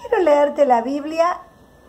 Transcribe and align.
quiero 0.00 0.22
leerte 0.22 0.64
la 0.64 0.82
Biblia 0.82 1.38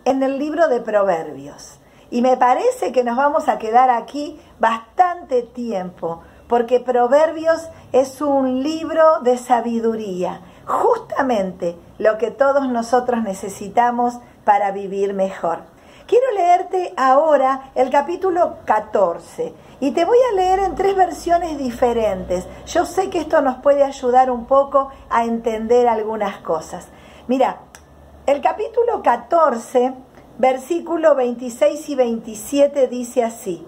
en 0.06 0.24
el 0.24 0.40
libro 0.40 0.68
de 0.68 0.82
Proverbios. 0.82 1.80
Y 2.12 2.22
me 2.22 2.38
parece 2.38 2.92
que 2.92 3.04
nos 3.04 3.18
vamos 3.18 3.48
a 3.48 3.60
quedar 3.60 3.90
aquí 3.90 4.40
bastante 4.60 5.44
tiempo, 5.44 6.22
porque 6.48 6.80
Proverbios 6.80 7.70
es 7.92 8.22
un 8.22 8.64
libro 8.64 9.20
de 9.22 9.38
sabiduría, 9.38 10.42
justamente 10.66 11.78
lo 12.00 12.18
que 12.18 12.32
todos 12.32 12.68
nosotros 12.68 13.22
necesitamos 13.22 14.20
para 14.44 14.72
vivir 14.72 15.14
mejor. 15.14 15.60
Quiero 16.08 16.26
leerte 16.34 16.92
ahora 16.98 17.70
el 17.76 17.92
capítulo 17.92 18.58
14 18.66 19.54
y 19.80 19.92
te 19.92 20.06
voy 20.06 20.18
a 20.32 20.36
leer 20.36 20.60
en 20.60 20.74
tres 20.74 20.96
versiones 20.96 21.60
diferentes. 21.60 22.48
Yo 22.66 22.86
sé 22.86 23.12
que 23.12 23.20
esto 23.20 23.42
nos 23.42 23.58
puede 23.58 23.84
ayudar 23.84 24.32
un 24.32 24.46
poco 24.46 24.90
a 25.12 25.26
entender 25.26 25.88
algunas 25.88 26.38
cosas. 26.40 26.88
Mira, 27.28 27.60
el 28.30 28.42
capítulo 28.42 29.02
14, 29.02 29.92
versículo 30.38 31.16
26 31.16 31.90
y 31.90 31.96
27 31.96 32.88
dice 32.88 33.24
así, 33.24 33.66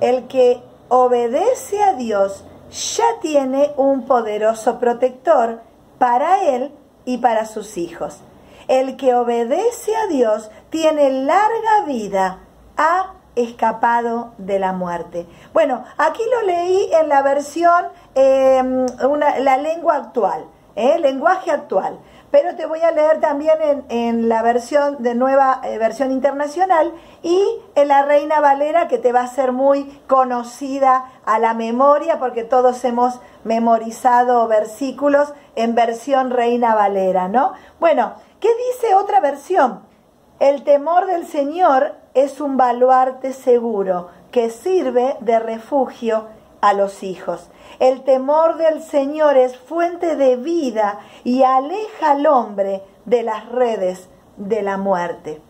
el 0.00 0.26
que 0.26 0.60
obedece 0.88 1.80
a 1.84 1.92
Dios 1.92 2.44
ya 2.96 3.04
tiene 3.22 3.70
un 3.76 4.04
poderoso 4.04 4.80
protector 4.80 5.60
para 5.96 6.42
él 6.42 6.72
y 7.04 7.18
para 7.18 7.46
sus 7.46 7.76
hijos. 7.78 8.18
El 8.66 8.96
que 8.96 9.14
obedece 9.14 9.94
a 9.94 10.08
Dios 10.08 10.50
tiene 10.70 11.12
larga 11.22 11.84
vida, 11.86 12.40
ha 12.76 13.14
escapado 13.36 14.32
de 14.38 14.58
la 14.58 14.72
muerte. 14.72 15.28
Bueno, 15.52 15.84
aquí 15.98 16.22
lo 16.32 16.48
leí 16.48 16.90
en 16.94 17.08
la 17.08 17.22
versión, 17.22 17.86
em, 18.16 18.86
la 19.38 19.56
lengua 19.56 19.94
actual, 19.94 20.46
¿eh? 20.74 20.98
lenguaje 20.98 21.52
actual 21.52 22.00
pero 22.30 22.56
te 22.56 22.66
voy 22.66 22.80
a 22.80 22.90
leer 22.90 23.20
también 23.20 23.84
en, 23.88 24.28
la 24.28 24.42
versión 24.42 25.02
de 25.02 25.14
nueva 25.14 25.60
eh, 25.64 25.78
versión 25.78 26.12
internacional 26.12 26.92
y 27.22 27.42
en 27.74 27.88
la 27.88 28.02
Reina 28.02 28.40
Valera 28.40 28.88
que 28.88 28.98
te 28.98 29.12
va 29.12 29.22
a 29.22 29.26
ser 29.28 29.52
muy 29.52 29.84
conocida 30.06 31.10
a 31.24 31.38
la 31.38 31.54
memoria 31.54 32.18
porque 32.18 32.44
todos 32.44 32.84
hemos 32.84 33.20
memorizado 33.44 34.46
versículos 34.48 35.32
en 35.56 35.74
versión 35.74 36.30
Reina 36.30 36.74
Valera, 36.74 37.28
¿no? 37.28 37.52
Bueno, 37.80 38.14
¿qué 38.40 38.48
dice 38.72 38.94
otra 38.94 39.20
versión? 39.20 39.80
El 40.38 40.62
temor 40.64 41.06
del 41.06 41.26
Señor 41.26 41.94
es 42.14 42.40
un 42.40 42.56
baluarte 42.56 43.32
seguro 43.32 44.08
que 44.30 44.50
sirve 44.50 45.16
de 45.20 45.38
refugio 45.38 46.26
a 46.60 46.72
los 46.72 47.02
hijos. 47.02 47.48
El 47.78 48.02
temor 48.04 48.56
del 48.56 48.82
Señor 48.82 49.36
es 49.36 49.56
fuente 49.56 50.16
de 50.16 50.36
vida 50.36 51.00
y 51.24 51.42
aleja 51.42 52.12
al 52.12 52.26
hombre 52.26 52.82
de 53.04 53.22
las 53.22 53.48
redes 53.48 54.08
de 54.36 54.62
la 54.62 54.76
muerte. 54.76 55.40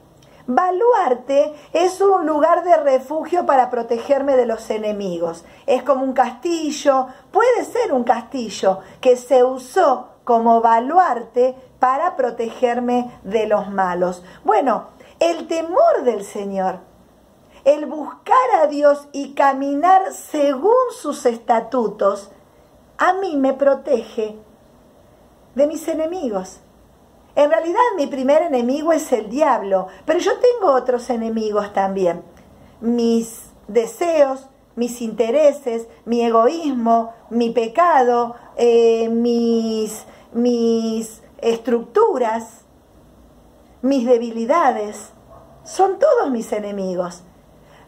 Baluarte 0.46 1.52
es 1.74 2.00
un 2.00 2.26
lugar 2.26 2.64
de 2.64 2.76
refugio 2.78 3.44
para 3.44 3.68
protegerme 3.68 4.34
de 4.34 4.46
los 4.46 4.70
enemigos. 4.70 5.44
Es 5.66 5.82
como 5.82 6.04
un 6.04 6.14
castillo, 6.14 7.06
puede 7.30 7.66
ser 7.66 7.92
un 7.92 8.02
castillo 8.04 8.78
que 9.00 9.16
se 9.16 9.44
usó 9.44 10.08
como 10.24 10.62
baluarte 10.62 11.54
para 11.78 12.16
protegerme 12.16 13.10
de 13.24 13.46
los 13.46 13.68
malos. 13.68 14.24
Bueno, 14.42 14.86
el 15.20 15.48
temor 15.48 16.02
del 16.04 16.24
Señor 16.24 16.80
el 17.74 17.84
buscar 17.86 18.62
a 18.62 18.66
Dios 18.66 19.08
y 19.12 19.34
caminar 19.34 20.12
según 20.12 20.72
sus 20.90 21.26
estatutos, 21.26 22.30
a 22.96 23.12
mí 23.14 23.36
me 23.36 23.52
protege 23.52 24.36
de 25.54 25.66
mis 25.66 25.86
enemigos. 25.86 26.60
En 27.34 27.50
realidad 27.50 27.80
mi 27.96 28.06
primer 28.06 28.42
enemigo 28.42 28.92
es 28.92 29.12
el 29.12 29.28
diablo, 29.28 29.88
pero 30.06 30.18
yo 30.18 30.32
tengo 30.38 30.72
otros 30.72 31.10
enemigos 31.10 31.72
también. 31.74 32.22
Mis 32.80 33.50
deseos, 33.68 34.48
mis 34.74 35.02
intereses, 35.02 35.88
mi 36.06 36.22
egoísmo, 36.22 37.12
mi 37.28 37.50
pecado, 37.50 38.34
eh, 38.56 39.10
mis, 39.10 40.06
mis 40.32 41.22
estructuras, 41.38 42.64
mis 43.82 44.06
debilidades, 44.06 45.10
son 45.64 45.98
todos 45.98 46.30
mis 46.30 46.50
enemigos. 46.52 47.24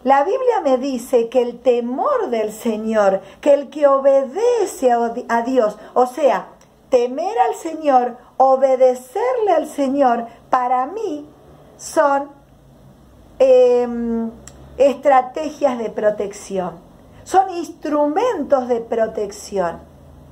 La 0.03 0.25
Biblia 0.25 0.63
me 0.63 0.79
dice 0.79 1.29
que 1.29 1.43
el 1.43 1.61
temor 1.61 2.31
del 2.31 2.53
Señor, 2.53 3.21
que 3.43 3.53
el 3.53 3.69
que 3.69 3.87
obedece 3.87 4.91
a 4.93 5.43
Dios, 5.43 5.77
o 5.93 6.07
sea, 6.07 6.49
temer 6.89 7.39
al 7.39 7.55
Señor, 7.55 8.17
obedecerle 8.39 9.53
al 9.55 9.69
Señor, 9.69 10.27
para 10.49 10.87
mí 10.87 11.29
son 11.77 12.31
em, 13.39 14.31
estrategias 14.79 15.79
de 15.79 15.91
protección, 15.91 16.79
son 17.25 17.51
instrumentos 17.51 18.69
de 18.69 18.81
protección. 18.81 19.81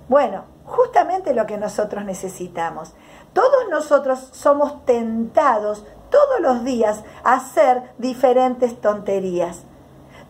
Bueno, 0.09 0.45
justamente 0.65 1.35
lo 1.35 1.45
que 1.45 1.59
nosotros 1.59 2.07
necesitamos. 2.07 2.95
Todos 3.35 3.69
nosotros 3.71 4.31
somos 4.33 4.85
tentados 4.87 5.85
todos 6.11 6.41
los 6.41 6.65
días 6.65 7.05
hacer 7.25 7.93
diferentes 7.99 8.81
tonterías. 8.81 9.65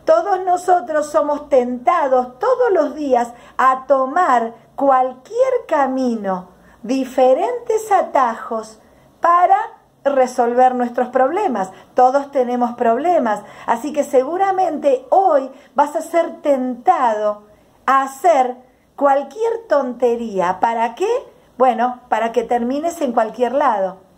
Todos 0.05 0.43
nosotros 0.43 1.11
somos 1.11 1.49
tentados 1.49 2.39
todos 2.39 2.71
los 2.71 2.95
días 2.95 3.31
a 3.57 3.85
tomar 3.85 4.55
cualquier 4.75 5.53
camino, 5.67 6.49
diferentes 6.81 7.91
atajos 7.91 8.79
para 9.21 9.57
resolver 10.03 10.73
nuestros 10.73 11.09
problemas. 11.09 11.71
Todos 11.93 12.31
tenemos 12.31 12.73
problemas, 12.73 13.43
así 13.67 13.93
que 13.93 14.03
seguramente 14.03 15.05
hoy 15.11 15.51
vas 15.75 15.95
a 15.95 16.01
ser 16.01 16.41
tentado 16.41 17.43
a 17.85 18.01
hacer 18.03 18.55
cualquier 18.95 19.67
tontería. 19.67 20.59
¿Para 20.59 20.95
qué? 20.95 21.09
Bueno, 21.57 21.99
para 22.09 22.31
que 22.31 22.43
termines 22.43 22.99
en 23.01 23.11
cualquier 23.11 23.53
lado 23.53 24.08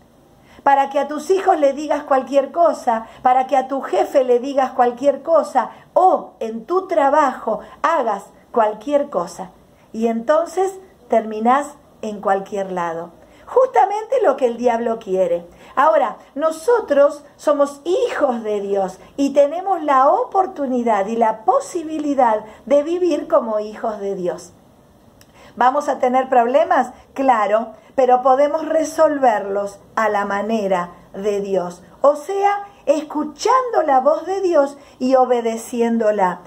para 0.62 0.90
que 0.90 0.98
a 0.98 1.08
tus 1.08 1.30
hijos 1.30 1.58
le 1.58 1.72
digas 1.72 2.04
cualquier 2.04 2.52
cosa, 2.52 3.06
para 3.22 3.46
que 3.46 3.56
a 3.56 3.68
tu 3.68 3.80
jefe 3.80 4.24
le 4.24 4.38
digas 4.38 4.72
cualquier 4.72 5.22
cosa 5.22 5.70
o 5.94 6.34
en 6.40 6.66
tu 6.66 6.86
trabajo 6.86 7.60
hagas 7.82 8.24
cualquier 8.52 9.10
cosa. 9.10 9.50
Y 9.92 10.06
entonces 10.06 10.78
terminás 11.08 11.74
en 12.00 12.20
cualquier 12.20 12.72
lado. 12.72 13.10
Justamente 13.46 14.22
lo 14.22 14.36
que 14.36 14.46
el 14.46 14.56
diablo 14.56 14.98
quiere. 14.98 15.46
Ahora, 15.74 16.16
nosotros 16.34 17.24
somos 17.36 17.82
hijos 17.84 18.42
de 18.42 18.60
Dios 18.60 18.98
y 19.16 19.34
tenemos 19.34 19.82
la 19.82 20.08
oportunidad 20.08 21.06
y 21.06 21.16
la 21.16 21.44
posibilidad 21.44 22.44
de 22.64 22.82
vivir 22.82 23.28
como 23.28 23.58
hijos 23.58 23.98
de 24.00 24.14
Dios. 24.14 24.52
¿Vamos 25.54 25.88
a 25.90 25.98
tener 25.98 26.30
problemas? 26.30 26.92
Claro, 27.12 27.72
pero 27.94 28.22
podemos 28.22 28.66
resolverlos 28.66 29.78
a 29.96 30.08
la 30.08 30.24
manera 30.24 30.92
de 31.12 31.40
Dios. 31.40 31.82
O 32.00 32.16
sea, 32.16 32.66
escuchando 32.86 33.82
la 33.86 34.00
voz 34.00 34.26
de 34.26 34.40
Dios 34.40 34.76
y 34.98 35.14
obedeciéndola. 35.14 36.40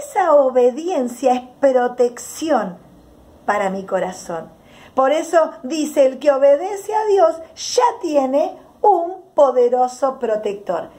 Esa 0.00 0.34
obediencia 0.34 1.34
es 1.34 1.42
protección 1.60 2.78
para 3.44 3.70
mi 3.70 3.84
corazón. 3.84 4.48
Por 4.94 5.12
eso 5.12 5.50
dice, 5.62 6.06
el 6.06 6.18
que 6.18 6.30
obedece 6.30 6.94
a 6.94 7.04
Dios 7.06 7.36
ya 7.54 7.84
tiene 8.00 8.56
un 8.80 9.22
poderoso 9.34 10.18
protector 10.18 10.90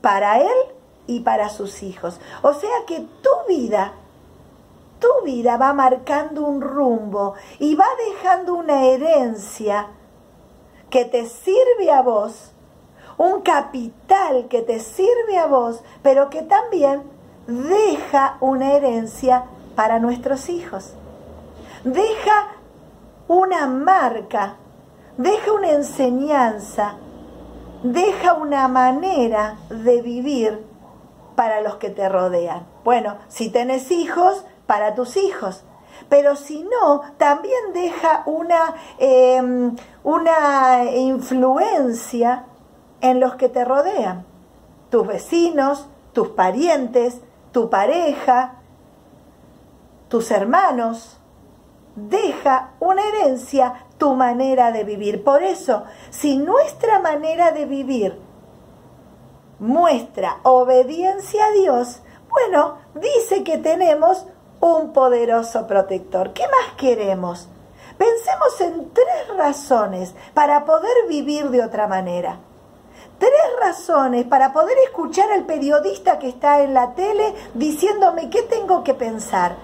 para 0.00 0.40
él 0.40 0.74
y 1.06 1.20
para 1.20 1.48
sus 1.48 1.82
hijos. 1.82 2.20
O 2.42 2.52
sea 2.52 2.84
que 2.86 3.00
tu 3.00 3.30
vida 3.48 3.94
tu 4.98 5.08
vida 5.24 5.56
va 5.56 5.72
marcando 5.72 6.44
un 6.44 6.60
rumbo 6.60 7.34
y 7.58 7.74
va 7.74 7.86
dejando 8.12 8.54
una 8.54 8.84
herencia 8.84 9.88
que 10.90 11.04
te 11.04 11.26
sirve 11.26 11.90
a 11.92 12.02
vos, 12.02 12.52
un 13.16 13.42
capital 13.42 14.48
que 14.48 14.62
te 14.62 14.80
sirve 14.80 15.38
a 15.38 15.46
vos, 15.46 15.82
pero 16.02 16.30
que 16.30 16.42
también 16.42 17.02
deja 17.46 18.36
una 18.40 18.72
herencia 18.72 19.44
para 19.74 19.98
nuestros 19.98 20.48
hijos. 20.48 20.94
Deja 21.84 22.48
una 23.28 23.66
marca, 23.66 24.56
deja 25.16 25.52
una 25.52 25.70
enseñanza, 25.70 26.96
deja 27.82 28.34
una 28.34 28.68
manera 28.68 29.58
de 29.68 30.02
vivir 30.02 30.66
para 31.36 31.60
los 31.60 31.76
que 31.76 31.90
te 31.90 32.08
rodean. 32.08 32.66
Bueno, 32.84 33.16
si 33.28 33.50
tenés 33.50 33.90
hijos, 33.90 34.44
para 34.68 34.94
tus 34.94 35.16
hijos. 35.16 35.64
Pero 36.10 36.36
si 36.36 36.62
no, 36.62 37.00
también 37.16 37.72
deja 37.72 38.22
una, 38.26 38.74
em, 38.98 39.74
una 40.04 40.84
influencia 40.84 42.44
en 43.00 43.18
los 43.18 43.34
que 43.36 43.48
te 43.48 43.64
rodean. 43.64 44.26
Tus 44.90 45.06
vecinos, 45.06 45.88
tus 46.12 46.28
parientes, 46.28 47.20
tu 47.50 47.70
pareja, 47.70 48.60
tus 50.08 50.30
hermanos. 50.30 51.14
deja 52.00 52.74
una 52.78 53.02
herencia 53.08 53.86
tu 53.98 54.14
manera 54.14 54.70
de 54.70 54.84
vivir. 54.84 55.24
Por 55.24 55.42
eso, 55.42 55.82
si 56.10 56.38
nuestra 56.38 57.00
manera 57.00 57.50
de 57.50 57.66
vivir 57.66 58.20
muestra 59.58 60.36
obediencia 60.44 61.46
a 61.46 61.50
Dios, 61.50 62.02
bueno, 62.30 62.76
dice 62.94 63.42
que 63.42 63.58
tenemos 63.58 64.26
un 64.60 64.92
poderoso 64.92 65.66
protector. 65.66 66.32
¿Qué 66.32 66.44
más 66.44 66.74
queremos? 66.76 67.48
Pensemos 67.96 68.60
en 68.60 68.90
tres 68.92 69.36
razones 69.36 70.14
para 70.34 70.64
poder 70.64 71.08
vivir 71.08 71.50
de 71.50 71.62
otra 71.62 71.86
manera. 71.86 72.38
Tres 73.18 73.32
razones 73.60 74.24
para 74.26 74.52
poder 74.52 74.76
escuchar 74.84 75.30
al 75.32 75.44
periodista 75.44 76.18
que 76.18 76.28
está 76.28 76.62
en 76.62 76.74
la 76.74 76.94
tele 76.94 77.34
diciéndome 77.54 78.30
qué 78.30 78.42
tengo 78.42 78.84
que 78.84 78.94
pensar. 78.94 79.56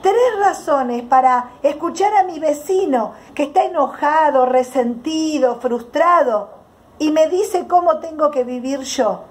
Tres 0.00 0.38
razones 0.38 1.02
para 1.02 1.52
escuchar 1.62 2.14
a 2.14 2.24
mi 2.24 2.38
vecino 2.38 3.14
que 3.34 3.44
está 3.44 3.64
enojado, 3.64 4.46
resentido, 4.46 5.56
frustrado 5.60 6.50
y 6.98 7.10
me 7.10 7.26
dice 7.28 7.66
cómo 7.66 7.98
tengo 7.98 8.30
que 8.30 8.44
vivir 8.44 8.80
yo. 8.80 9.22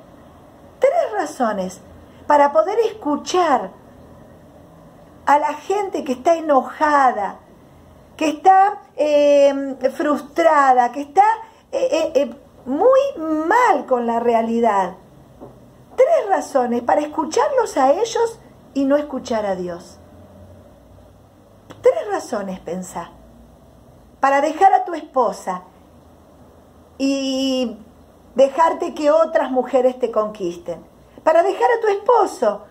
Tres 0.79 1.11
razones 1.13 1.79
para 2.27 2.51
poder 2.51 2.79
escuchar 2.79 3.71
a 5.25 5.39
la 5.39 5.53
gente 5.53 6.03
que 6.03 6.13
está 6.13 6.35
enojada, 6.35 7.39
que 8.17 8.29
está 8.29 8.81
eh, 8.95 9.75
frustrada, 9.95 10.91
que 10.91 11.01
está 11.01 11.23
eh, 11.71 12.11
eh, 12.15 12.35
muy 12.65 12.99
mal 13.17 13.85
con 13.85 14.05
la 14.05 14.19
realidad. 14.19 14.95
Tres 15.95 16.29
razones 16.29 16.81
para 16.81 17.01
escucharlos 17.01 17.77
a 17.77 17.91
ellos 17.91 18.39
y 18.73 18.85
no 18.85 18.97
escuchar 18.97 19.45
a 19.45 19.55
Dios. 19.55 19.99
Tres 21.81 22.07
razones, 22.09 22.59
pensá. 22.59 23.11
Para 24.19 24.41
dejar 24.41 24.73
a 24.73 24.85
tu 24.85 24.93
esposa 24.93 25.63
y 26.97 27.77
dejarte 28.35 28.93
que 28.93 29.11
otras 29.11 29.51
mujeres 29.51 29.99
te 29.99 30.11
conquisten. 30.11 30.83
Para 31.23 31.43
dejar 31.43 31.69
a 31.77 31.81
tu 31.81 31.87
esposo 31.87 32.63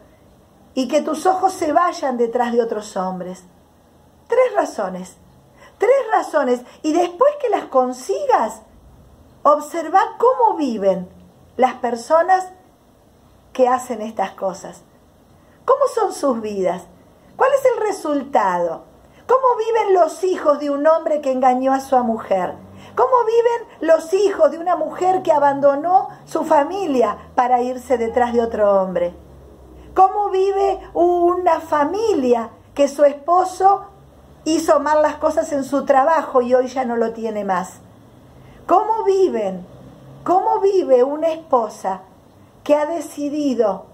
y 0.74 0.88
que 0.88 1.02
tus 1.02 1.26
ojos 1.26 1.52
se 1.52 1.72
vayan 1.72 2.16
detrás 2.16 2.52
de 2.52 2.62
otros 2.62 2.96
hombres. 2.96 3.44
Tres 4.28 4.54
razones. 4.54 5.16
Tres 5.78 5.90
razones. 6.12 6.60
Y 6.82 6.92
después 6.92 7.32
que 7.40 7.50
las 7.50 7.64
consigas, 7.64 8.62
observa 9.42 10.16
cómo 10.18 10.56
viven 10.56 11.08
las 11.56 11.74
personas 11.74 12.48
que 13.52 13.68
hacen 13.68 14.00
estas 14.00 14.32
cosas. 14.32 14.82
¿Cómo 15.64 15.86
son 15.94 16.12
sus 16.12 16.40
vidas? 16.40 16.84
¿Cuál 17.36 17.50
es 17.52 17.64
el 17.64 17.86
resultado? 17.86 18.84
¿Cómo 19.26 19.56
viven 19.56 19.94
los 19.94 20.24
hijos 20.24 20.58
de 20.58 20.70
un 20.70 20.86
hombre 20.86 21.20
que 21.20 21.32
engañó 21.32 21.72
a 21.72 21.80
su 21.80 21.96
mujer? 21.98 22.54
¿Cómo 22.96 23.24
viven 23.24 23.88
los 23.88 24.12
hijos 24.12 24.50
de 24.50 24.58
una 24.58 24.76
mujer 24.76 25.22
que 25.22 25.32
abandonó 25.32 26.08
su 26.24 26.44
familia 26.44 27.16
para 27.34 27.62
irse 27.62 27.96
detrás 27.96 28.32
de 28.32 28.42
otro 28.42 28.82
hombre? 28.82 29.14
¿Cómo 29.94 30.30
vive 30.30 30.80
una 30.94 31.60
familia 31.60 32.50
que 32.74 32.88
su 32.88 33.04
esposo 33.04 33.84
hizo 34.44 34.80
mal 34.80 35.02
las 35.02 35.16
cosas 35.16 35.52
en 35.52 35.64
su 35.64 35.84
trabajo 35.84 36.40
y 36.40 36.54
hoy 36.54 36.68
ya 36.68 36.86
no 36.86 36.96
lo 36.96 37.12
tiene 37.12 37.44
más? 37.44 37.80
¿Cómo 38.66 39.04
viven? 39.04 39.66
¿Cómo 40.24 40.60
vive 40.60 41.02
una 41.04 41.28
esposa 41.28 42.02
que 42.64 42.74
ha 42.74 42.86
decidido 42.86 43.84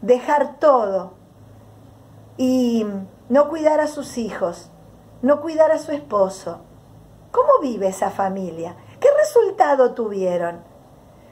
dejar 0.00 0.58
todo 0.58 1.12
y 2.36 2.84
no 3.28 3.48
cuidar 3.48 3.78
a 3.78 3.86
sus 3.86 4.18
hijos, 4.18 4.70
no 5.22 5.40
cuidar 5.40 5.70
a 5.70 5.78
su 5.78 5.92
esposo? 5.92 6.58
¿Cómo 7.30 7.60
vive 7.62 7.86
esa 7.88 8.10
familia? 8.10 8.74
¿Qué 8.98 9.08
resultado 9.16 9.94
tuvieron? 9.94 10.60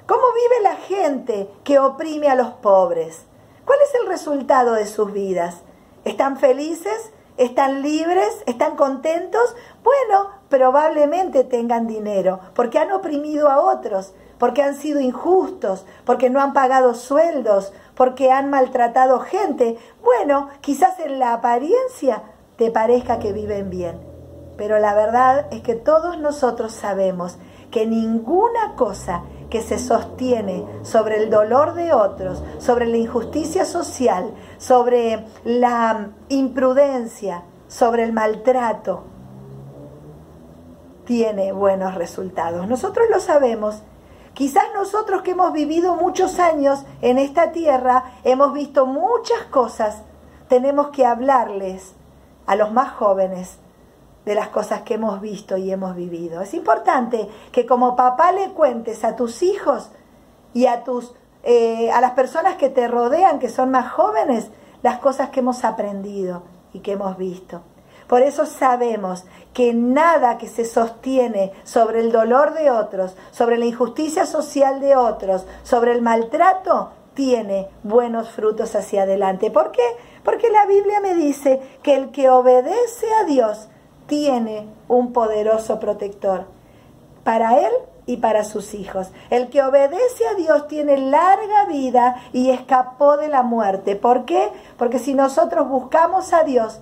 ¿Cómo 0.07 0.23
vive 0.35 0.63
la 0.63 0.77
gente 0.77 1.51
que 1.65 1.81
oprime 1.81 2.29
a 2.29 2.37
los 2.37 2.53
pobres? 2.53 3.27
¿Cuál 3.65 3.79
es 3.83 3.95
el 4.01 4.09
resultado 4.09 4.75
de 4.75 4.87
sus 4.87 5.13
vidas? 5.13 5.63
¿Están 6.05 6.37
felices? 6.37 7.13
¿Están 7.39 7.83
libres? 7.83 8.43
¿Están 8.47 8.77
contentos? 8.77 9.57
Bueno, 9.83 10.29
probablemente 10.51 11.45
tengan 11.45 11.87
dinero, 11.87 12.41
porque 12.55 12.79
han 12.79 12.93
oprimido 12.93 13.49
a 13.49 13.61
otros, 13.61 14.13
porque 14.39 14.63
han 14.63 14.75
sido 14.75 15.01
injustos, 15.01 15.87
porque 16.05 16.29
no 16.29 16.41
han 16.41 16.53
pagado 16.53 16.95
sueldos, 16.95 17.73
porque 17.95 18.31
han 18.31 18.51
maltratado 18.51 19.21
gente. 19.21 19.79
Bueno, 20.03 20.51
quizás 20.61 20.99
en 21.01 21.19
la 21.19 21.33
apariencia 21.33 22.23
te 22.57 22.71
parezca 22.71 23.19
que 23.19 23.33
viven 23.33 23.71
bien, 23.71 23.99
pero 24.59 24.79
la 24.79 24.95
verdad 24.95 25.47
es 25.51 25.63
que 25.63 25.75
todos 25.75 26.19
nosotros 26.19 26.73
sabemos 26.73 27.39
que 27.71 27.87
ninguna 27.87 28.77
cosa 28.77 29.23
que 29.55 29.63
se 29.63 29.79
sostiene 29.79 30.67
sobre 30.83 31.23
el 31.23 31.31
dolor 31.31 31.75
de 31.75 31.93
otros, 31.93 32.43
sobre 32.59 32.89
la 32.89 32.97
injusticia 32.97 33.65
social, 33.65 34.35
sobre 34.59 35.27
la 35.45 36.09
imprudencia, 36.29 37.45
sobre 37.69 38.03
el 38.03 38.13
maltrato, 38.13 39.05
tiene 41.05 41.53
buenos 41.53 41.95
resultados. 41.95 42.67
Nosotros 42.67 43.07
lo 43.09 43.21
sabemos. 43.21 43.83
Quizás 44.33 44.65
nosotros 44.75 45.23
que 45.23 45.31
hemos 45.31 45.53
vivido 45.53 45.95
muchos 45.95 46.41
años 46.41 46.85
en 47.01 47.19
esta 47.19 47.53
tierra, 47.53 48.07
hemos 48.25 48.55
visto 48.55 48.87
muchas 48.87 49.45
cosas, 49.53 50.03
tenemos 50.49 50.89
que 50.89 51.07
hablarles 51.07 51.93
a 52.47 52.57
los 52.57 52.73
más 52.73 52.91
jóvenes 52.91 53.61
de 54.25 54.35
las 54.35 54.49
cosas 54.49 54.83
que 54.83 54.95
hemos 54.95 55.21
visto 55.21 55.57
y 55.57 55.71
hemos 55.71 55.95
vivido. 55.95 56.41
Es 56.41 56.55
importante 56.55 57.29
que 57.53 57.67
como 57.67 57.97
papá 57.97 58.33
le 58.33 58.51
cuentes 58.51 59.05
a 59.05 59.17
tus 59.17 59.43
hijos 59.43 59.91
y 60.53 60.67
a 60.67 60.85
tus 60.85 61.15
eh, 61.47 61.91
a 61.91 62.01
las 62.01 62.13
personas 62.13 62.57
que 62.57 62.71
te 62.71 62.89
rodean, 62.89 63.39
que 63.39 63.51
son 63.51 63.71
más 63.71 63.93
jóvenes, 63.93 64.49
las 64.83 64.99
cosas 64.99 65.29
que 65.29 65.41
hemos 65.41 65.63
aprendido 65.63 66.43
y 66.73 66.81
que 66.81 66.93
hemos 66.93 67.19
visto. 67.19 67.61
Por 68.07 68.23
eso 68.23 68.47
sabemos 68.47 69.25
que 69.53 69.75
nada 69.75 70.39
que 70.39 70.49
se 70.49 70.65
sostiene 70.65 71.53
sobre 71.65 72.01
el 72.01 72.13
dolor 72.13 72.55
de 72.55 72.71
otros, 72.71 73.15
sobre 73.31 73.59
la 73.59 73.67
injusticia 73.67 74.25
social 74.25 74.81
de 74.81 74.97
otros, 74.97 75.47
sobre 75.65 75.93
el 75.93 76.01
maltrato, 76.01 76.93
tiene 77.13 77.69
buenos 77.83 78.31
frutos 78.31 78.75
hacia 78.75 79.03
adelante. 79.03 79.51
¿Por 79.51 79.71
qué? 79.71 79.87
Porque 80.25 80.49
la 80.49 80.65
Biblia 80.65 81.01
me 81.01 81.15
dice 81.15 81.61
que 81.83 81.95
el 81.95 82.11
que 82.11 82.31
obedece 82.31 83.07
a 83.21 83.25
Dios 83.25 83.69
tiene 84.07 84.67
un 84.89 85.13
poderoso 85.13 85.81
protector 85.81 86.47
para 87.23 87.59
él 87.59 87.73
y 88.07 88.19
para 88.19 88.45
sus 88.45 88.75
hijos. 88.75 89.11
El 89.31 89.49
que 89.49 89.63
obedece 89.63 90.27
a 90.27 90.35
Dios 90.35 90.69
tiene 90.69 90.99
larga 90.99 91.67
vida 91.67 92.17
y 92.33 92.51
escapó 92.51 93.17
de 93.17 93.29
la 93.29 93.43
muerte. 93.43 93.97
¿Por 93.97 94.25
qué? 94.25 94.51
Porque 94.77 94.99
si 94.99 95.15
nosotros 95.15 95.69
buscamos 95.69 96.33
a 96.33 96.45
Dios 96.45 96.81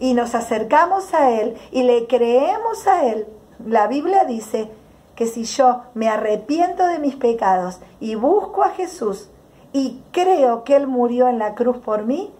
y 0.00 0.14
nos 0.14 0.34
acercamos 0.34 1.14
a 1.14 1.30
Él 1.30 1.56
y 1.70 1.84
le 1.84 2.06
creemos 2.06 2.86
a 2.86 3.06
Él, 3.06 3.26
la 3.64 3.86
Biblia 3.86 4.24
dice 4.24 4.70
que 5.14 5.26
si 5.26 5.44
yo 5.44 5.82
me 5.94 6.08
arrepiento 6.08 6.86
de 6.86 6.98
mis 6.98 7.16
pecados 7.16 7.80
y 8.00 8.14
busco 8.14 8.62
a 8.62 8.70
Jesús 8.70 9.28
y 9.72 10.00
creo 10.12 10.64
que 10.64 10.76
Él 10.76 10.86
murió 10.86 11.28
en 11.28 11.38
la 11.38 11.54
cruz 11.54 11.78
por 11.78 12.04
mí, 12.04 12.32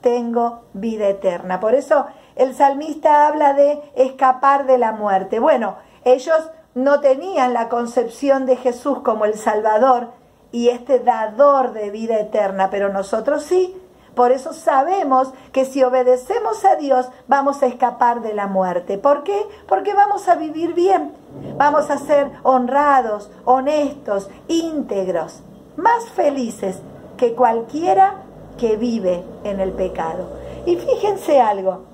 tengo 0.00 0.62
vida 0.74 1.08
eterna. 1.08 1.60
Por 1.60 1.74
eso 1.74 2.06
el 2.36 2.54
salmista 2.54 3.26
habla 3.26 3.52
de 3.52 3.80
escapar 3.94 4.66
de 4.66 4.78
la 4.78 4.92
muerte. 4.92 5.38
Bueno, 5.40 5.76
ellos 6.04 6.50
no 6.74 7.00
tenían 7.00 7.52
la 7.52 7.68
concepción 7.68 8.46
de 8.46 8.56
Jesús 8.56 9.00
como 9.00 9.24
el 9.24 9.34
Salvador 9.34 10.08
y 10.50 10.68
este 10.68 10.98
dador 11.00 11.72
de 11.72 11.90
vida 11.90 12.18
eterna, 12.18 12.68
pero 12.70 12.88
nosotros 12.88 13.42
sí. 13.42 13.76
Por 14.14 14.30
eso 14.30 14.52
sabemos 14.52 15.32
que 15.52 15.64
si 15.64 15.82
obedecemos 15.82 16.64
a 16.66 16.76
Dios 16.76 17.08
vamos 17.28 17.62
a 17.62 17.66
escapar 17.66 18.20
de 18.20 18.34
la 18.34 18.46
muerte. 18.46 18.98
¿Por 18.98 19.22
qué? 19.22 19.46
Porque 19.66 19.94
vamos 19.94 20.28
a 20.28 20.34
vivir 20.34 20.74
bien, 20.74 21.12
vamos 21.56 21.88
a 21.88 21.96
ser 21.96 22.30
honrados, 22.42 23.30
honestos, 23.46 24.28
íntegros, 24.48 25.40
más 25.76 26.10
felices 26.10 26.80
que 27.16 27.34
cualquiera 27.34 28.16
que 28.58 28.76
vive 28.76 29.24
en 29.44 29.60
el 29.60 29.72
pecado. 29.72 30.28
Y 30.66 30.76
fíjense 30.76 31.40
algo, 31.40 31.84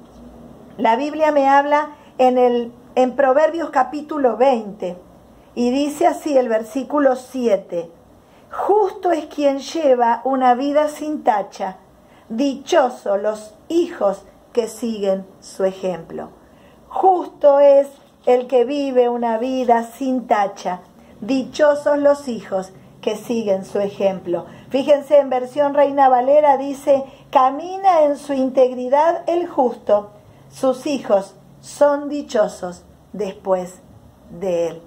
la 0.78 0.94
Biblia 0.94 1.32
me 1.32 1.49
habla 1.49 1.97
en, 2.18 2.38
el, 2.38 2.73
en 2.94 3.16
Proverbios 3.16 3.70
capítulo 3.70 4.37
20 4.37 4.97
y 5.56 5.70
dice 5.70 6.06
así 6.06 6.38
el 6.38 6.49
versículo 6.49 7.16
7, 7.16 7.90
justo 8.50 9.11
es 9.11 9.26
quien 9.26 9.58
lleva 9.58 10.20
una 10.23 10.54
vida 10.54 10.88
sin 10.88 11.25
tacha, 11.25 11.78
dichoso 12.28 13.16
los 13.16 13.54
hijos 13.66 14.23
que 14.52 14.68
siguen 14.68 15.26
su 15.40 15.64
ejemplo. 15.64 16.28
Justo 16.88 17.58
es 17.58 17.88
el 18.25 18.47
que 18.47 18.64
vive 18.64 19.08
una 19.08 19.37
vida 19.37 19.82
sin 19.82 20.28
tacha, 20.28 20.82
dichosos 21.20 21.99
los 21.99 22.28
hijos 22.28 22.73
que 23.00 23.16
siguen 23.16 23.64
su 23.64 23.80
ejemplo. 23.80 24.47
Fíjense 24.70 25.18
en 25.18 25.28
versión 25.28 25.75
Reina 25.75 26.08
Valera 26.08 26.56
dice, 26.56 27.02
camina 27.30 28.02
en 28.02 28.16
su 28.16 28.32
integridad 28.32 29.25
el 29.26 29.49
justo 29.49 30.12
sus 30.50 30.87
hijos 30.87 31.35
son 31.61 32.09
dichosos 32.09 32.85
después 33.12 33.81
de 34.31 34.69
él. 34.69 34.83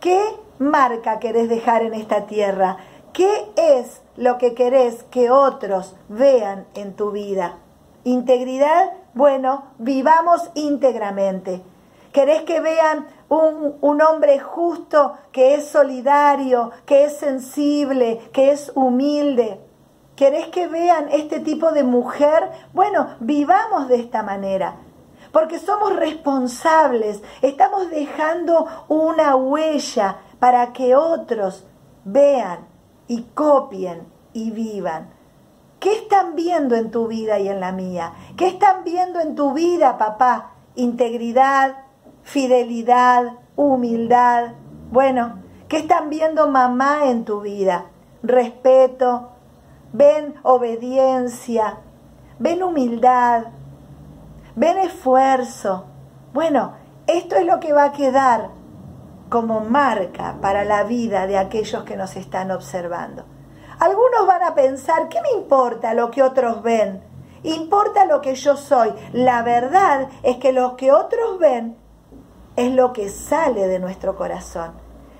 ¿Qué 0.00 0.22
marca 0.58 1.18
querés 1.18 1.48
dejar 1.48 1.82
en 1.82 1.94
esta 1.94 2.26
tierra? 2.26 2.78
¿Qué 3.12 3.50
es 3.56 4.02
lo 4.16 4.38
que 4.38 4.54
querés 4.54 5.04
que 5.04 5.30
otros 5.30 5.94
vean 6.08 6.66
en 6.74 6.94
tu 6.94 7.10
vida? 7.12 7.58
Integridad, 8.04 8.92
bueno, 9.14 9.64
vivamos 9.78 10.50
íntegramente. 10.54 11.62
¿Querés 12.12 12.42
que 12.42 12.60
vean 12.60 13.06
un, 13.28 13.76
un, 13.80 14.00
hombre 14.00 14.38
justo, 14.38 15.14
que 15.32 15.54
es 15.54 15.66
solidario, 15.66 16.70
que 16.86 17.04
es 17.04 17.16
sensible, 17.16 18.20
que 18.32 18.52
es 18.52 18.72
humilde? 18.74 19.60
¿Querés 20.16 20.48
que 20.48 20.66
vean 20.66 21.08
este 21.10 21.40
tipo 21.40 21.70
de 21.72 21.84
mujer? 21.84 22.50
Bueno, 22.72 23.16
vivamos 23.20 23.88
de 23.88 23.96
esta 23.96 24.22
manera 24.22 24.76
porque 25.36 25.58
somos 25.58 25.94
responsables, 25.94 27.22
estamos 27.42 27.90
dejando 27.90 28.66
una 28.88 29.36
huella 29.36 30.16
para 30.38 30.72
que 30.72 30.96
otros 30.96 31.66
vean 32.06 32.60
y 33.06 33.24
copien 33.34 34.06
y 34.32 34.50
vivan. 34.50 35.10
¿Qué 35.78 35.92
están 35.92 36.36
viendo 36.36 36.74
en 36.74 36.90
tu 36.90 37.06
vida 37.06 37.38
y 37.38 37.48
en 37.48 37.60
la 37.60 37.72
mía? 37.72 38.14
¿Qué 38.38 38.48
están 38.48 38.82
viendo 38.82 39.20
en 39.20 39.34
tu 39.34 39.52
vida, 39.52 39.98
papá? 39.98 40.52
Integridad, 40.74 41.84
fidelidad, 42.22 43.34
humildad. 43.56 44.54
Bueno, 44.90 45.42
¿qué 45.68 45.76
están 45.76 46.08
viendo 46.08 46.48
mamá 46.48 47.10
en 47.10 47.26
tu 47.26 47.42
vida? 47.42 47.90
Respeto, 48.22 49.32
ven 49.96 50.34
obediencia, 50.42 51.78
ven 52.38 52.62
humildad, 52.62 53.44
ven 54.54 54.78
esfuerzo. 54.78 55.86
Bueno, 56.34 56.74
esto 57.06 57.36
es 57.36 57.46
lo 57.46 57.60
que 57.60 57.72
va 57.72 57.84
a 57.84 57.92
quedar 57.92 58.50
como 59.30 59.60
marca 59.60 60.36
para 60.42 60.64
la 60.64 60.82
vida 60.82 61.26
de 61.26 61.38
aquellos 61.38 61.84
que 61.84 61.96
nos 61.96 62.14
están 62.16 62.50
observando. 62.50 63.24
Algunos 63.78 64.26
van 64.26 64.42
a 64.42 64.54
pensar, 64.54 65.08
¿qué 65.08 65.20
me 65.22 65.30
importa 65.30 65.94
lo 65.94 66.10
que 66.10 66.22
otros 66.22 66.62
ven? 66.62 67.02
Importa 67.42 68.04
lo 68.04 68.20
que 68.20 68.34
yo 68.34 68.56
soy. 68.56 68.92
La 69.14 69.42
verdad 69.42 70.08
es 70.22 70.36
que 70.36 70.52
lo 70.52 70.76
que 70.76 70.92
otros 70.92 71.38
ven 71.38 71.74
es 72.56 72.70
lo 72.72 72.92
que 72.92 73.08
sale 73.08 73.66
de 73.66 73.78
nuestro 73.78 74.14
corazón. 74.14 74.72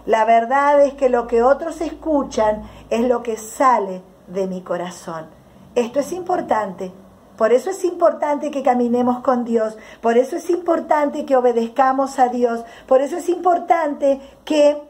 La 0.04 0.26
verdad 0.26 0.82
es 0.82 0.94
que 0.94 1.08
lo 1.08 1.26
que 1.26 1.42
otros 1.42 1.80
escuchan 1.80 2.62
es 2.90 3.08
lo 3.08 3.22
que 3.22 3.38
sale 3.38 4.02
de 4.26 4.46
mi 4.46 4.62
corazón. 4.62 5.26
Esto 5.74 6.00
es 6.00 6.12
importante. 6.12 6.92
Por 7.36 7.52
eso 7.52 7.70
es 7.70 7.84
importante 7.84 8.50
que 8.50 8.62
caminemos 8.62 9.20
con 9.20 9.44
Dios, 9.44 9.76
por 10.00 10.16
eso 10.16 10.36
es 10.36 10.48
importante 10.48 11.26
que 11.26 11.36
obedezcamos 11.36 12.18
a 12.18 12.28
Dios, 12.28 12.64
por 12.86 13.02
eso 13.02 13.18
es 13.18 13.28
importante 13.28 14.22
que 14.46 14.82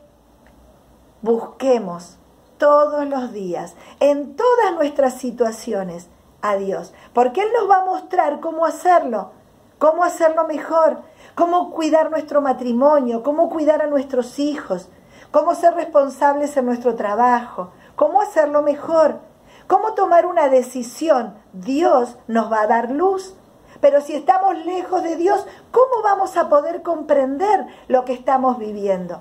busquemos 1.22 2.18
todos 2.56 3.04
los 3.08 3.32
días, 3.32 3.74
en 3.98 4.36
todas 4.36 4.74
nuestras 4.74 5.14
situaciones, 5.14 6.08
a 6.42 6.56
Dios, 6.56 6.92
porque 7.12 7.42
Él 7.42 7.48
nos 7.58 7.68
va 7.68 7.78
a 7.78 7.84
mostrar 7.84 8.40
cómo 8.40 8.64
hacerlo, 8.64 9.30
cómo 9.78 10.04
hacerlo 10.04 10.46
mejor, 10.46 11.02
cómo 11.34 11.72
cuidar 11.72 12.10
nuestro 12.10 12.40
matrimonio, 12.40 13.22
cómo 13.22 13.48
cuidar 13.50 13.82
a 13.82 13.86
nuestros 13.86 14.38
hijos, 14.38 14.88
cómo 15.30 15.54
ser 15.54 15.74
responsables 15.74 16.56
en 16.56 16.66
nuestro 16.66 16.94
trabajo, 16.94 17.72
cómo 17.96 18.20
hacerlo 18.20 18.62
mejor. 18.62 19.20
¿Cómo 19.66 19.94
tomar 19.94 20.26
una 20.26 20.48
decisión? 20.48 21.34
Dios 21.52 22.16
nos 22.28 22.52
va 22.52 22.60
a 22.62 22.66
dar 22.68 22.90
luz. 22.90 23.34
Pero 23.80 24.00
si 24.00 24.14
estamos 24.14 24.64
lejos 24.64 25.02
de 25.02 25.16
Dios, 25.16 25.44
¿cómo 25.72 26.02
vamos 26.04 26.36
a 26.36 26.48
poder 26.48 26.82
comprender 26.82 27.66
lo 27.88 28.04
que 28.04 28.12
estamos 28.12 28.58
viviendo? 28.58 29.20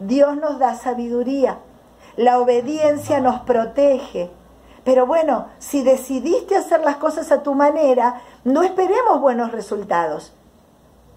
Dios 0.00 0.36
nos 0.36 0.58
da 0.58 0.74
sabiduría. 0.74 1.58
La 2.16 2.40
obediencia 2.40 3.20
nos 3.20 3.40
protege. 3.42 4.30
Pero 4.84 5.06
bueno, 5.06 5.46
si 5.58 5.82
decidiste 5.82 6.56
hacer 6.56 6.80
las 6.80 6.96
cosas 6.96 7.30
a 7.30 7.42
tu 7.42 7.54
manera, 7.54 8.22
no 8.44 8.62
esperemos 8.62 9.20
buenos 9.20 9.52
resultados. 9.52 10.32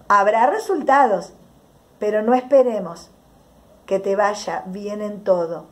Habrá 0.08 0.46
resultados, 0.46 1.32
pero 1.98 2.22
no 2.22 2.34
esperemos 2.34 3.10
que 3.86 3.98
te 3.98 4.14
vaya 4.14 4.62
bien 4.66 5.00
en 5.02 5.24
todo 5.24 5.71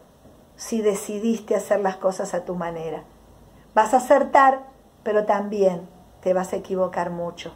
si 0.61 0.83
decidiste 0.83 1.57
hacer 1.57 1.81
las 1.81 1.97
cosas 1.97 2.35
a 2.35 2.45
tu 2.45 2.55
manera. 2.55 3.03
Vas 3.75 3.95
a 3.95 3.97
acertar, 3.97 4.67
pero 5.03 5.25
también 5.25 5.89
te 6.21 6.35
vas 6.35 6.53
a 6.53 6.57
equivocar 6.57 7.09
mucho. 7.09 7.51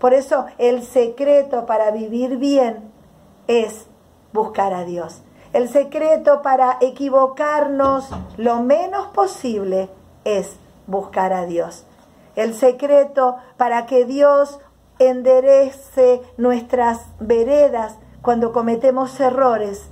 Por 0.00 0.12
eso 0.12 0.46
el 0.58 0.82
secreto 0.82 1.66
para 1.66 1.92
vivir 1.92 2.36
bien 2.36 2.90
es 3.46 3.86
buscar 4.32 4.74
a 4.74 4.84
Dios. 4.84 5.22
El 5.52 5.68
secreto 5.68 6.42
para 6.42 6.78
equivocarnos 6.80 8.10
lo 8.36 8.60
menos 8.60 9.06
posible 9.08 9.88
es 10.24 10.56
buscar 10.88 11.32
a 11.32 11.46
Dios. 11.46 11.84
El 12.34 12.54
secreto 12.54 13.36
para 13.56 13.86
que 13.86 14.04
Dios 14.04 14.58
enderece 14.98 16.22
nuestras 16.36 17.06
veredas 17.20 17.94
cuando 18.20 18.52
cometemos 18.52 19.20
errores 19.20 19.88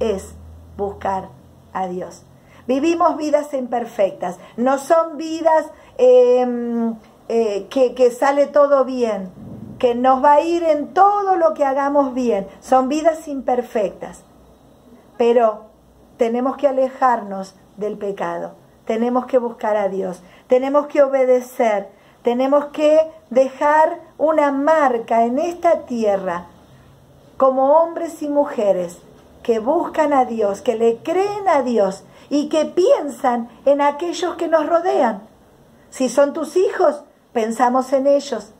es 0.00 0.34
buscar 0.78 1.35
a 1.76 1.88
Dios. 1.88 2.22
Vivimos 2.66 3.16
vidas 3.16 3.52
imperfectas, 3.54 4.38
no 4.56 4.78
son 4.78 5.16
vidas 5.16 5.66
em, 5.98 6.94
eh, 7.28 7.66
que, 7.70 7.94
que 7.94 8.10
sale 8.10 8.46
todo 8.46 8.84
bien, 8.84 9.30
que 9.78 9.94
nos 9.94 10.24
va 10.24 10.34
a 10.34 10.40
ir 10.40 10.64
en 10.64 10.94
todo 10.94 11.36
lo 11.36 11.54
que 11.54 11.64
hagamos 11.64 12.14
bien, 12.14 12.48
son 12.60 12.88
vidas 12.88 13.28
imperfectas. 13.28 14.24
Pero 15.16 15.66
tenemos 16.16 16.56
que 16.56 16.66
alejarnos 16.66 17.54
del 17.76 17.98
pecado, 17.98 18.54
tenemos 18.84 19.26
que 19.26 19.38
buscar 19.38 19.76
a 19.76 19.88
Dios, 19.88 20.22
tenemos 20.48 20.86
que 20.86 21.02
obedecer, 21.02 21.90
tenemos 22.22 22.66
que 22.66 22.98
dejar 23.30 24.00
una 24.18 24.50
marca 24.50 25.24
en 25.24 25.38
esta 25.38 25.82
tierra 25.82 26.46
como 27.36 27.74
hombres 27.76 28.22
y 28.22 28.28
mujeres 28.28 28.98
que 29.46 29.60
buscan 29.60 30.12
a 30.12 30.24
Dios, 30.24 30.60
que 30.60 30.74
le 30.74 31.04
creen 31.04 31.46
a 31.46 31.62
Dios 31.62 32.02
y 32.30 32.48
que 32.48 32.64
piensan 32.64 33.48
en 33.64 33.80
aquellos 33.80 34.34
que 34.34 34.48
nos 34.48 34.66
rodean. 34.66 35.22
Si 35.88 36.08
son 36.08 36.32
tus 36.32 36.56
hijos, 36.56 37.04
pensamos 37.32 37.92
en 37.92 38.08
ellos. 38.08 38.54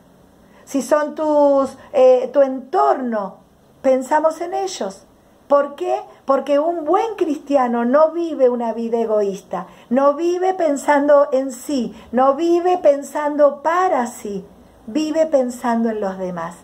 Si 0.65 0.83
son 0.83 1.17
tus, 1.17 1.77
eh, 1.93 2.31
tu 2.33 2.41
entorno, 2.41 3.39
pensamos 3.83 4.41
en 4.41 4.55
ellos. 4.55 5.07
¿Por 5.49 5.75
qué? 5.75 6.03
Porque 6.25 6.61
un 6.61 6.85
buen 6.85 7.17
cristiano 7.17 7.85
no 7.85 8.13
vive 8.13 8.49
una 8.49 8.73
vida 8.73 9.01
egoísta, 9.01 9.67
no 9.91 10.15
vive 10.15 10.55
pensando 10.55 11.31
en 11.33 11.51
sí, 11.51 11.97
no 12.13 12.35
vive 12.35 12.79
pensando 12.79 13.61
para 13.61 14.07
sí, 14.07 14.45
vive 14.87 15.27
pensando 15.27 15.91
en 15.91 16.01
los 16.01 16.17
demás. 16.17 16.55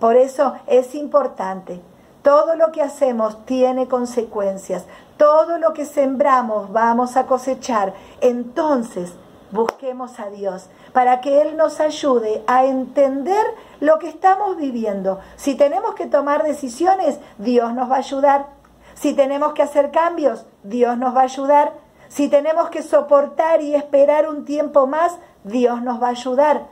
Por 0.00 0.16
eso 0.16 0.54
es 0.66 0.96
importante 0.96 1.80
todo 2.22 2.54
lo 2.56 2.70
que 2.72 2.82
hacemos 2.82 3.44
tiene 3.46 3.88
consecuencias. 3.88 4.84
Todo 5.16 5.58
lo 5.58 5.72
que 5.72 5.84
sembramos 5.84 6.72
vamos 6.72 7.16
a 7.16 7.26
cosechar. 7.26 7.94
Entonces, 8.20 9.14
busquemos 9.50 10.20
a 10.20 10.30
Dios 10.30 10.68
para 10.92 11.20
que 11.20 11.42
Él 11.42 11.56
nos 11.56 11.80
ayude 11.80 12.42
a 12.46 12.64
entender 12.64 13.44
lo 13.80 13.98
que 13.98 14.08
estamos 14.08 14.56
viviendo. 14.56 15.20
Si 15.36 15.54
tenemos 15.54 15.94
que 15.94 16.06
tomar 16.06 16.42
decisiones, 16.42 17.18
Dios 17.38 17.72
nos 17.74 17.90
va 17.90 17.96
a 17.96 17.98
ayudar. 17.98 18.46
Si 18.94 19.14
tenemos 19.14 19.54
que 19.54 19.62
hacer 19.62 19.90
cambios, 19.90 20.44
Dios 20.62 20.98
nos 20.98 21.16
va 21.16 21.20
a 21.20 21.24
ayudar. 21.24 21.72
Si 22.08 22.28
tenemos 22.28 22.70
que 22.70 22.82
soportar 22.82 23.62
y 23.62 23.74
esperar 23.74 24.28
un 24.28 24.44
tiempo 24.44 24.86
más, 24.86 25.16
Dios 25.44 25.80
nos 25.82 26.02
va 26.02 26.08
a 26.08 26.10
ayudar. 26.10 26.66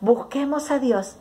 Busquemos 0.00 0.70
a 0.70 0.78
Dios. 0.78 1.16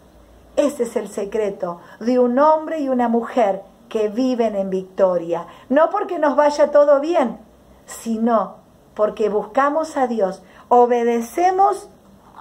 Ese 0.55 0.83
es 0.83 0.95
el 0.95 1.09
secreto 1.09 1.79
de 1.99 2.19
un 2.19 2.37
hombre 2.37 2.79
y 2.79 2.89
una 2.89 3.09
mujer 3.09 3.63
que 3.89 4.09
viven 4.09 4.55
en 4.55 4.69
victoria. 4.69 5.47
No 5.69 5.89
porque 5.89 6.19
nos 6.19 6.35
vaya 6.35 6.71
todo 6.71 6.99
bien, 6.99 7.39
sino 7.85 8.57
porque 8.93 9.29
buscamos 9.29 9.97
a 9.97 10.07
Dios, 10.07 10.43
obedecemos 10.69 11.89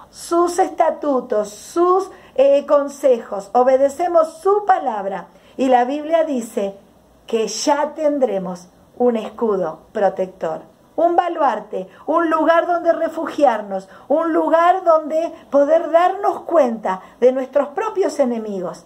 sus 0.09 0.59
estatutos, 0.59 1.49
sus 1.49 2.09
eh, 2.35 2.65
consejos, 2.65 3.49
obedecemos 3.53 4.37
su 4.41 4.65
palabra. 4.65 5.27
Y 5.57 5.69
la 5.69 5.85
Biblia 5.85 6.23
dice 6.23 6.77
que 7.25 7.47
ya 7.47 7.93
tendremos 7.95 8.67
un 8.97 9.17
escudo 9.17 9.79
protector, 9.91 10.61
un 10.95 11.15
baluarte, 11.15 11.87
un 12.05 12.29
lugar 12.29 12.67
donde 12.67 12.93
refugiarnos, 12.93 13.89
un 14.07 14.33
lugar 14.33 14.83
donde 14.83 15.33
poder 15.49 15.91
darnos 15.91 16.41
cuenta 16.41 17.01
de 17.19 17.31
nuestros 17.31 17.69
propios 17.69 18.19
enemigos. 18.19 18.85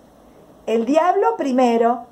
El 0.66 0.86
diablo 0.86 1.36
primero 1.38 2.06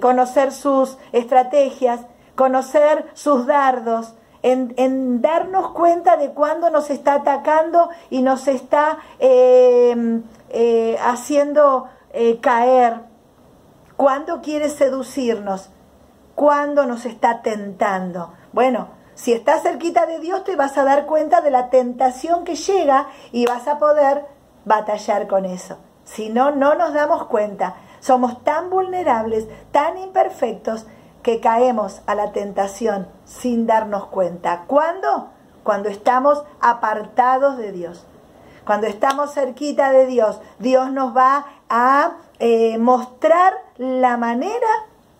conocer 0.00 0.52
sus 0.52 0.98
estrategias, 1.12 2.00
conocer 2.34 3.10
sus 3.14 3.46
dardos, 3.46 4.14
en, 4.42 5.22
darnos 5.22 5.70
cuenta 5.70 6.16
de 6.16 6.32
cuándo 6.32 6.70
nos 6.70 6.90
está 6.90 7.14
atacando 7.14 7.90
y 8.10 8.22
nos 8.22 8.48
está 8.48 8.98
eh, 9.18 10.20
eh, 10.50 10.98
haciendo 11.00 11.88
eh, 12.12 12.40
caer, 12.40 13.02
cuándo 13.96 14.40
quiere 14.40 14.68
seducirnos, 14.68 15.70
cuándo 16.34 16.86
nos 16.86 17.06
está 17.06 17.42
tentando. 17.42 18.32
Bueno, 18.52 18.88
si 19.14 19.32
estás 19.32 19.62
cerquita 19.62 20.06
de 20.06 20.18
Dios 20.18 20.44
te 20.44 20.56
vas 20.56 20.76
a 20.76 20.84
dar 20.84 21.06
cuenta 21.06 21.40
de 21.40 21.50
la 21.50 21.70
tentación 21.70 22.44
que 22.44 22.56
llega 22.56 23.08
y 23.30 23.46
vas 23.46 23.68
a 23.68 23.78
poder 23.78 24.26
batallar 24.64 25.28
con 25.28 25.44
eso. 25.44 25.78
Si 26.04 26.30
no, 26.30 26.50
no 26.50 26.74
nos 26.74 26.92
damos 26.92 27.26
cuenta. 27.26 27.76
Somos 28.02 28.42
tan 28.42 28.68
vulnerables, 28.68 29.46
tan 29.70 29.96
imperfectos, 29.96 30.86
que 31.22 31.38
caemos 31.38 32.02
a 32.06 32.16
la 32.16 32.32
tentación 32.32 33.06
sin 33.24 33.68
darnos 33.68 34.06
cuenta. 34.06 34.64
¿Cuándo? 34.66 35.28
Cuando 35.62 35.88
estamos 35.88 36.42
apartados 36.60 37.58
de 37.58 37.70
Dios. 37.70 38.04
Cuando 38.66 38.88
estamos 38.88 39.32
cerquita 39.32 39.92
de 39.92 40.06
Dios, 40.06 40.40
Dios 40.58 40.90
nos 40.90 41.16
va 41.16 41.46
a 41.68 42.16
eh, 42.40 42.76
mostrar 42.78 43.54
la 43.76 44.16
manera 44.16 44.68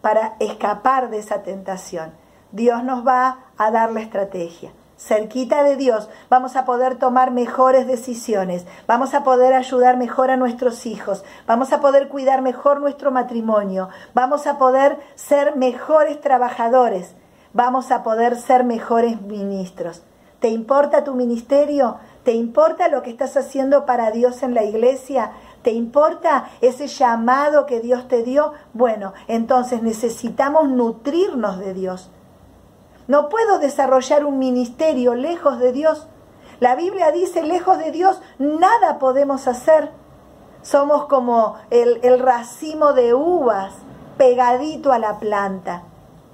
para 0.01 0.35
escapar 0.41 1.09
de 1.09 1.21
esa 1.21 1.45
tentación. 1.45 2.13
Dios 2.51 2.83
nos 2.83 3.07
va 3.07 3.45
a 3.59 3.71
dar 3.71 3.93
la 3.93 4.01
estrategia 4.01 4.73
cerquita 5.03 5.65
de 5.65 5.77
Dios, 5.77 6.09
vamos 6.31 6.55
a 6.55 6.65
poder 6.65 6.97
tomar 6.97 7.33
mejores 7.33 7.87
decisiones, 7.89 8.67
vamos 8.87 9.15
a 9.15 9.25
poder 9.25 9.53
ayudar 9.53 9.97
mejor 9.97 10.31
a 10.31 10.37
nuestros 10.37 10.87
hijos, 10.87 11.25
vamos 11.47 11.73
a 11.73 11.81
poder 11.81 12.09
cuidar 12.09 12.41
mejor 12.41 12.81
nuestro 12.81 13.11
matrimonio, 13.11 13.89
vamos 14.15 14.47
a 14.47 14.59
poder 14.59 14.99
ser 15.17 15.57
mejores 15.57 16.21
trabajadores, 16.21 17.15
vamos 17.53 17.91
a 17.91 18.05
poder 18.05 18.37
ser 18.37 18.63
mejores 18.63 19.21
ministros. 19.21 20.03
¿Te 20.39 20.49
importa 20.49 21.05
tu 21.05 21.15
ministerio? 21.15 21.99
¿Te 22.23 22.33
importa 22.33 22.89
lo 22.89 23.03
que 23.03 23.11
estás 23.11 23.37
haciendo 23.37 23.87
para 23.87 24.11
Dios 24.11 24.43
en 24.43 24.55
la 24.55 24.65
iglesia? 24.65 25.33
¿Te 25.63 25.73
importa 25.73 26.49
ese 26.61 26.87
llamado 26.87 27.67
que 27.67 27.81
Dios 27.81 28.09
te 28.09 28.23
dio? 28.23 28.53
Bueno, 28.73 29.13
entonces 29.29 29.83
necesitamos 29.83 30.69
nutrirnos 30.69 31.59
de 31.59 31.75
Dios. 31.75 32.11
No 33.13 33.29
puedo 33.29 33.59
desarrollar 33.59 34.25
un 34.25 34.39
ministerio 34.39 35.15
lejos 35.15 35.59
de 35.59 35.71
Dios. 35.71 36.09
La 36.61 36.77
Biblia 36.77 37.13
dice, 37.13 37.43
lejos 37.43 37.77
de 37.77 37.91
Dios, 37.91 38.23
nada 38.39 38.99
podemos 38.99 39.49
hacer. 39.49 39.91
Somos 40.63 41.09
como 41.09 41.57
el, 41.69 42.01
racimo 42.21 42.95
de 42.95 43.13
uvas 43.13 43.75
pegadito 44.17 44.93
a 44.93 44.99
la 44.99 45.19
planta. 45.19 45.83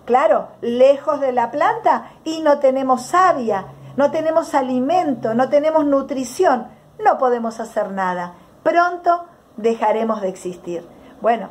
Claro, 0.04 0.50
lejos 0.60 1.18
de 1.18 1.32
la 1.32 1.50
planta 1.50 2.12
y 2.22 2.42
no 2.42 2.60
tenemos 2.60 3.02
savia, 3.02 3.66
no 3.96 4.12
tenemos 4.12 4.54
alimento, 4.54 5.34
no 5.34 5.48
tenemos 5.48 5.84
nutrición, 5.84 6.68
no 7.04 7.18
podemos 7.18 7.58
hacer 7.58 7.90
nada. 7.90 8.34
Pronto 8.62 9.24
dejaremos 9.56 10.20
de 10.20 10.28
existir. 10.28 10.86
Bueno, 11.20 11.48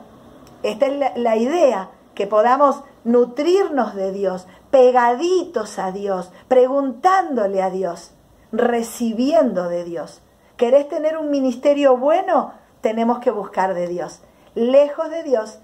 esta 0.63 0.86
es 0.86 1.17
la 1.17 1.36
idea, 1.36 1.89
que 2.18 2.26
podamos 2.26 2.84
nutrirnos 3.04 3.94
de 3.94 4.12
Dios, 4.12 4.48
pegaditos 4.72 5.78
a 5.78 5.92
Dios, 5.92 6.32
preguntándole 6.48 7.62
a 7.62 7.70
Dios, 7.70 8.12
recibiendo 8.52 9.70
de 9.70 9.84
Dios. 9.84 10.24
¿Querés 10.58 10.90
tener 10.90 11.16
un 11.16 11.30
ministerio 11.30 11.96
bueno? 11.96 12.54
Tenemos 12.82 13.20
que 13.20 13.30
buscar 13.30 13.76
de 13.76 13.88
Dios. 13.88 14.24
Lejos 14.56 15.12
de 15.12 15.22
Dios, 15.22 15.60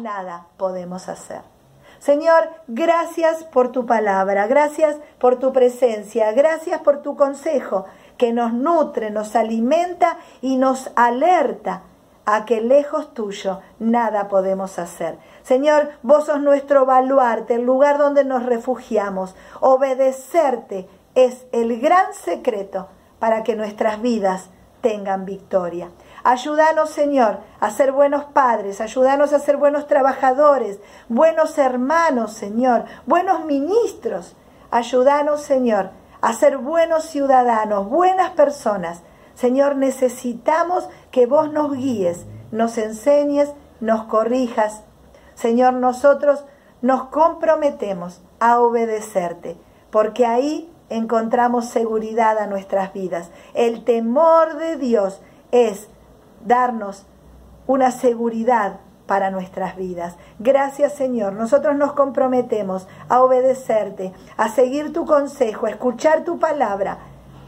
nada 0.00 0.46
podemos 0.56 1.10
hacer. 1.10 1.42
Señor, 1.98 2.48
gracias 2.68 3.44
por 3.44 3.70
tu 3.70 3.84
palabra, 3.84 4.46
gracias 4.46 4.96
por 5.18 5.38
tu 5.38 5.52
presencia, 5.52 6.32
gracias 6.32 6.80
por 6.80 7.02
tu 7.02 7.16
consejo 7.16 7.84
que 8.16 8.32
nos 8.32 8.54
nutre, 8.54 9.10
nos 9.10 9.36
alimenta 9.36 10.16
y 10.40 10.56
nos 10.56 10.90
alerta 10.96 11.82
a 12.30 12.44
que 12.44 12.60
lejos 12.60 13.14
tuyo 13.14 13.60
nada 13.78 14.28
podemos 14.28 14.78
hacer. 14.78 15.18
Señor, 15.42 15.92
vos 16.02 16.26
sos 16.26 16.42
nuestro 16.42 16.84
baluarte, 16.84 17.54
el 17.54 17.62
lugar 17.62 17.96
donde 17.96 18.22
nos 18.22 18.44
refugiamos. 18.44 19.34
Obedecerte 19.60 20.86
es 21.14 21.46
el 21.52 21.80
gran 21.80 22.12
secreto 22.12 22.88
para 23.18 23.42
que 23.44 23.56
nuestras 23.56 24.02
vidas 24.02 24.50
tengan 24.82 25.24
victoria. 25.24 25.88
Ayúdanos, 26.22 26.90
Señor, 26.90 27.38
a 27.60 27.70
ser 27.70 27.92
buenos 27.92 28.24
padres, 28.24 28.82
ayúdanos 28.82 29.32
a 29.32 29.38
ser 29.38 29.56
buenos 29.56 29.86
trabajadores, 29.86 30.80
buenos 31.08 31.56
hermanos, 31.56 32.34
Señor, 32.34 32.84
buenos 33.06 33.46
ministros. 33.46 34.36
Ayúdanos, 34.70 35.40
Señor, 35.40 35.92
a 36.20 36.34
ser 36.34 36.58
buenos 36.58 37.04
ciudadanos, 37.04 37.88
buenas 37.88 38.32
personas. 38.32 39.02
Señor, 39.38 39.76
necesitamos 39.76 40.88
que 41.10 41.26
vos 41.26 41.52
nos 41.52 41.72
guíes, 41.72 42.26
nos 42.50 42.76
enseñes, 42.78 43.52
nos 43.80 44.04
corrijas 44.04 44.82
Señor, 45.38 45.74
nosotros 45.74 46.44
nos 46.82 47.04
comprometemos 47.10 48.20
a 48.40 48.58
obedecerte, 48.58 49.56
porque 49.92 50.26
ahí 50.26 50.68
encontramos 50.88 51.66
seguridad 51.66 52.38
a 52.38 52.48
nuestras 52.48 52.92
vidas. 52.92 53.30
El 53.54 53.84
temor 53.84 54.56
de 54.56 54.76
Dios 54.78 55.22
es 55.52 55.86
darnos 56.44 57.06
una 57.68 57.92
seguridad 57.92 58.80
para 59.06 59.30
nuestras 59.30 59.76
vidas. 59.76 60.16
Gracias 60.40 60.94
Señor, 60.94 61.34
nosotros 61.34 61.76
nos 61.76 61.92
comprometemos 61.92 62.88
a 63.08 63.22
obedecerte, 63.22 64.12
a 64.36 64.48
seguir 64.48 64.92
tu 64.92 65.06
consejo, 65.06 65.66
a 65.66 65.70
escuchar 65.70 66.24
tu 66.24 66.40
palabra, 66.40 66.98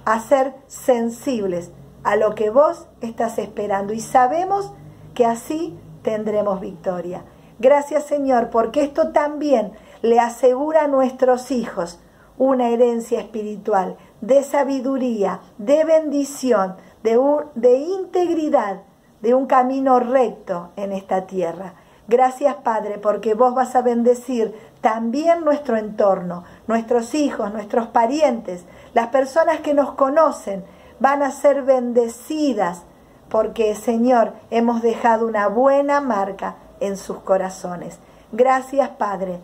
a 0.04 0.20
ser 0.20 0.54
sensibles 0.68 1.72
a 2.04 2.16
lo 2.16 2.34
que 2.34 2.50
vos 2.50 2.86
estás 3.00 3.38
esperando 3.38 3.92
y 3.92 4.00
sabemos 4.00 4.72
que 5.14 5.26
así 5.26 5.78
tendremos 6.02 6.60
victoria. 6.60 7.24
Gracias 7.58 8.04
Señor, 8.04 8.50
porque 8.50 8.82
esto 8.82 9.12
también 9.12 9.72
le 10.02 10.18
asegura 10.18 10.84
a 10.84 10.88
nuestros 10.88 11.50
hijos 11.50 12.00
una 12.38 12.68
herencia 12.70 13.20
espiritual 13.20 13.96
de 14.22 14.42
sabiduría, 14.42 15.40
de 15.58 15.84
bendición, 15.84 16.76
de, 17.02 17.20
de 17.54 17.76
integridad, 17.76 18.80
de 19.20 19.34
un 19.34 19.46
camino 19.46 20.00
recto 20.00 20.70
en 20.76 20.92
esta 20.92 21.26
tierra. 21.26 21.74
Gracias 22.08 22.56
Padre, 22.56 22.98
porque 22.98 23.34
vos 23.34 23.54
vas 23.54 23.76
a 23.76 23.82
bendecir 23.82 24.54
también 24.80 25.44
nuestro 25.44 25.76
entorno, 25.76 26.44
nuestros 26.66 27.14
hijos, 27.14 27.52
nuestros 27.52 27.88
parientes, 27.88 28.64
las 28.94 29.08
personas 29.08 29.60
que 29.60 29.74
nos 29.74 29.92
conocen, 29.92 30.64
van 31.00 31.22
a 31.22 31.32
ser 31.32 31.62
bendecidas, 31.62 32.84
porque 33.28 33.74
Señor, 33.74 34.34
hemos 34.50 34.82
dejado 34.82 35.26
una 35.26 35.48
buena 35.48 36.00
marca 36.00 36.56
en 36.78 36.96
sus 36.96 37.18
corazones. 37.18 37.98
Gracias, 38.32 38.90
Padre. 38.90 39.40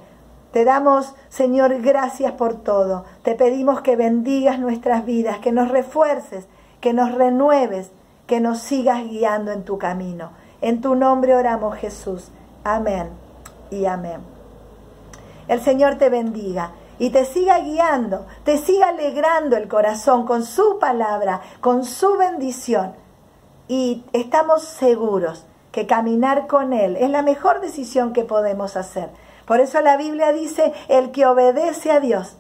Te 0.53 0.65
damos, 0.65 1.15
Señor, 1.29 1.83
gracias 1.83 2.33
por 2.33 2.55
todo. 2.55 3.05
Te 3.23 3.35
pedimos 3.35 3.81
que 3.81 3.97
bendigas 3.97 4.59
nuestras 4.59 5.05
vidas, 5.05 5.39
que 5.39 5.53
nos 5.53 5.69
refuerces, 5.69 6.47
que 6.81 6.93
nos 6.93 7.13
renueves, 7.13 7.91
que 8.27 8.41
nos 8.41 8.61
sigas 8.61 9.05
guiando 9.05 9.53
en 9.53 9.65
tu 9.65 9.79
camino. 9.79 10.31
En 10.61 10.81
tu 10.81 10.95
nombre 10.95 11.35
oramos, 11.35 11.77
Jesús. 11.77 12.31
Amén 12.65 13.11
y 13.71 13.85
amén. 13.87 14.21
El 15.49 15.61
Señor 15.61 15.97
te 15.97 16.09
bendiga 16.09 16.73
y 16.99 17.11
te 17.11 17.25
siga 17.25 17.59
guiando, 17.61 18.27
te 18.45 18.59
siga 18.59 18.89
alegrando 18.89 19.57
el 19.57 19.69
corazón 19.69 20.27
con 20.27 20.45
su 20.45 20.79
palabra, 20.79 21.41
con 21.61 21.85
su 21.85 22.17
bendición. 22.17 22.95
Y 23.69 24.05
estamos 24.13 24.63
seguros 24.63 25.45
que 25.73 25.87
caminar 25.87 26.47
con 26.47 26.73
Él 26.73 26.97
es 26.97 27.11
la 27.11 27.23
mejor 27.23 27.61
decisión 27.61 28.13
que 28.13 28.25
podemos 28.25 28.77
hacer. 28.77 29.11
Por 29.47 29.61
eso 29.61 29.81
la 29.81 29.97
Biblia 29.97 30.33
dice, 30.33 30.73
el 30.89 31.13
que 31.13 31.27
obedece 31.27 31.91
a 31.91 32.01
Dios 32.01 32.37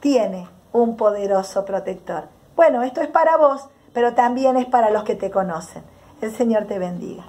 tiene 0.00 0.48
un 0.72 0.96
poderoso 0.96 1.64
protector. 1.64 2.24
Bueno, 2.54 2.82
esto 2.82 3.00
es 3.00 3.08
para 3.08 3.36
vos, 3.36 3.68
pero 3.92 4.14
también 4.14 4.56
es 4.56 4.66
para 4.66 4.90
los 4.90 5.04
que 5.04 5.14
te 5.14 5.30
conocen. 5.30 5.82
El 6.20 6.34
Señor 6.34 6.66
te 6.66 6.78
bendiga. 6.78 7.24